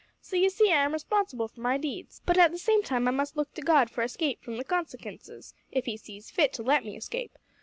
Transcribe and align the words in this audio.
So, 0.19 0.35
you 0.35 0.49
see, 0.49 0.71
I'm 0.71 0.93
responsible 0.93 1.47
for 1.47 1.61
my 1.61 1.77
deeds, 1.77 2.23
but, 2.25 2.35
at 2.35 2.49
the 2.51 2.57
same 2.57 2.81
time, 2.81 3.07
I 3.07 3.11
must 3.11 3.37
look 3.37 3.53
to 3.53 3.61
God 3.61 3.91
for 3.91 4.01
escape 4.01 4.41
from 4.43 4.57
the 4.57 4.63
consekinces, 4.65 5.53
if 5.71 5.85
He 5.85 5.95
sees 5.95 6.31
fit 6.31 6.53
to 6.53 6.63
let 6.63 6.83
me 6.83 6.97
escape. 6.97 7.37